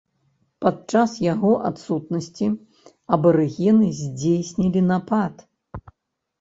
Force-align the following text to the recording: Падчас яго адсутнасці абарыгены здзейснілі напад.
Падчас 0.65 1.11
яго 1.33 1.51
адсутнасці 1.69 2.49
абарыгены 3.19 3.93
здзейснілі 4.01 4.81
напад. 4.91 5.49